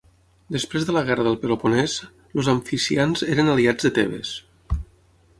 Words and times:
Després 0.53 0.85
de 0.85 0.93
la 0.95 1.01
Guerra 1.09 1.25
del 1.27 1.35
Peloponès, 1.43 1.93
els 2.39 2.49
Amfissians 2.53 3.23
eren 3.35 3.51
aliats 3.53 3.87
de 3.89 3.93
Tebes. 3.99 4.33